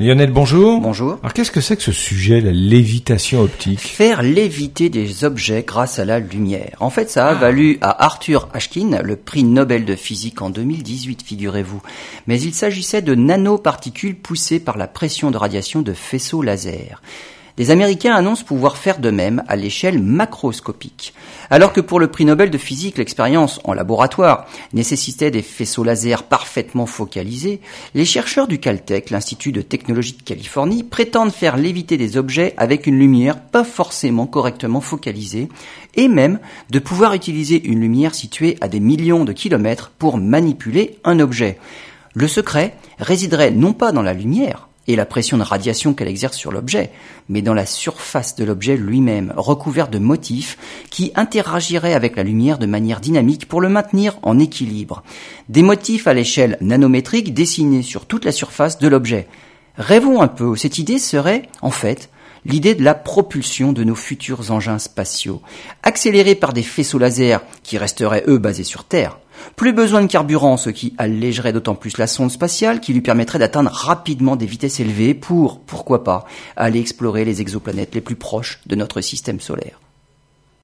Lionel, 0.00 0.30
bonjour. 0.30 0.80
Bonjour. 0.80 1.18
Alors 1.20 1.34
qu'est-ce 1.34 1.50
que 1.50 1.60
c'est 1.60 1.76
que 1.76 1.82
ce 1.82 1.92
sujet, 1.92 2.40
la 2.40 2.52
lévitation 2.52 3.42
optique? 3.42 3.80
Faire 3.80 4.22
léviter 4.22 4.88
des 4.88 5.24
objets 5.24 5.62
grâce 5.62 5.98
à 5.98 6.06
la 6.06 6.20
lumière. 6.20 6.74
En 6.80 6.88
fait, 6.88 7.10
ça 7.10 7.26
a 7.28 7.34
valu 7.34 7.76
à 7.82 8.02
Arthur 8.02 8.48
Ashkin 8.54 9.02
le 9.02 9.16
prix 9.16 9.44
Nobel 9.44 9.84
de 9.84 9.94
physique 9.94 10.40
en 10.40 10.48
2018, 10.48 11.22
figurez-vous. 11.22 11.82
Mais 12.26 12.40
il 12.40 12.54
s'agissait 12.54 13.02
de 13.02 13.14
nanoparticules 13.14 14.16
poussées 14.16 14.58
par 14.58 14.78
la 14.78 14.86
pression 14.86 15.30
de 15.30 15.36
radiation 15.36 15.82
de 15.82 15.92
faisceaux 15.92 16.40
laser. 16.40 17.02
Les 17.60 17.70
Américains 17.70 18.14
annoncent 18.14 18.46
pouvoir 18.46 18.78
faire 18.78 19.00
de 19.00 19.10
même 19.10 19.44
à 19.46 19.54
l'échelle 19.54 20.02
macroscopique. 20.02 21.12
Alors 21.50 21.74
que 21.74 21.82
pour 21.82 22.00
le 22.00 22.06
prix 22.06 22.24
Nobel 22.24 22.48
de 22.48 22.56
physique, 22.56 22.96
l'expérience 22.96 23.60
en 23.64 23.74
laboratoire 23.74 24.46
nécessitait 24.72 25.30
des 25.30 25.42
faisceaux 25.42 25.84
laser 25.84 26.22
parfaitement 26.22 26.86
focalisés, 26.86 27.60
les 27.94 28.06
chercheurs 28.06 28.48
du 28.48 28.60
Caltech, 28.60 29.10
l'Institut 29.10 29.52
de 29.52 29.60
technologie 29.60 30.16
de 30.16 30.22
Californie, 30.22 30.84
prétendent 30.84 31.32
faire 31.32 31.58
léviter 31.58 31.98
des 31.98 32.16
objets 32.16 32.54
avec 32.56 32.86
une 32.86 32.98
lumière 32.98 33.38
pas 33.38 33.64
forcément 33.64 34.26
correctement 34.26 34.80
focalisée, 34.80 35.50
et 35.96 36.08
même 36.08 36.38
de 36.70 36.78
pouvoir 36.78 37.12
utiliser 37.12 37.62
une 37.62 37.80
lumière 37.80 38.14
située 38.14 38.56
à 38.62 38.68
des 38.68 38.80
millions 38.80 39.26
de 39.26 39.34
kilomètres 39.34 39.92
pour 39.98 40.16
manipuler 40.16 40.98
un 41.04 41.20
objet. 41.20 41.58
Le 42.14 42.26
secret 42.26 42.74
résiderait 42.98 43.50
non 43.50 43.74
pas 43.74 43.92
dans 43.92 44.00
la 44.00 44.14
lumière, 44.14 44.69
et 44.86 44.96
la 44.96 45.06
pression 45.06 45.38
de 45.38 45.42
radiation 45.42 45.94
qu'elle 45.94 46.08
exerce 46.08 46.36
sur 46.36 46.52
l'objet, 46.52 46.90
mais 47.28 47.42
dans 47.42 47.54
la 47.54 47.66
surface 47.66 48.34
de 48.34 48.44
l'objet 48.44 48.76
lui-même, 48.76 49.32
recouvert 49.36 49.88
de 49.88 49.98
motifs 49.98 50.58
qui 50.90 51.12
interagiraient 51.14 51.94
avec 51.94 52.16
la 52.16 52.22
lumière 52.22 52.58
de 52.58 52.66
manière 52.66 53.00
dynamique 53.00 53.46
pour 53.46 53.60
le 53.60 53.68
maintenir 53.68 54.18
en 54.22 54.38
équilibre. 54.38 55.02
Des 55.48 55.62
motifs 55.62 56.06
à 56.06 56.14
l'échelle 56.14 56.56
nanométrique 56.60 57.34
dessinés 57.34 57.82
sur 57.82 58.06
toute 58.06 58.24
la 58.24 58.32
surface 58.32 58.78
de 58.78 58.88
l'objet. 58.88 59.28
Rêvons 59.76 60.20
un 60.20 60.28
peu, 60.28 60.56
cette 60.56 60.78
idée 60.78 60.98
serait, 60.98 61.48
en 61.62 61.70
fait, 61.70 62.10
l'idée 62.44 62.74
de 62.74 62.84
la 62.84 62.94
propulsion 62.94 63.72
de 63.72 63.84
nos 63.84 63.94
futurs 63.94 64.50
engins 64.50 64.78
spatiaux, 64.78 65.42
accélérés 65.82 66.34
par 66.34 66.52
des 66.52 66.62
faisceaux 66.62 66.98
laser 66.98 67.42
qui 67.62 67.78
resteraient 67.78 68.24
eux 68.26 68.38
basés 68.38 68.64
sur 68.64 68.84
Terre. 68.84 69.18
Plus 69.56 69.72
besoin 69.72 70.02
de 70.02 70.06
carburant, 70.06 70.56
ce 70.56 70.70
qui 70.70 70.94
allégerait 70.98 71.52
d'autant 71.52 71.74
plus 71.74 71.98
la 71.98 72.06
sonde 72.06 72.30
spatiale, 72.30 72.80
qui 72.80 72.92
lui 72.92 73.00
permettrait 73.00 73.38
d'atteindre 73.38 73.70
rapidement 73.70 74.36
des 74.36 74.46
vitesses 74.46 74.80
élevées 74.80 75.14
pour, 75.14 75.60
pourquoi 75.60 76.04
pas, 76.04 76.26
aller 76.56 76.80
explorer 76.80 77.24
les 77.24 77.40
exoplanètes 77.40 77.94
les 77.94 78.00
plus 78.00 78.16
proches 78.16 78.60
de 78.66 78.76
notre 78.76 79.00
système 79.00 79.40
solaire. 79.40 79.80